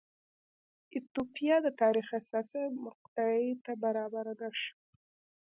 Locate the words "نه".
4.41-4.49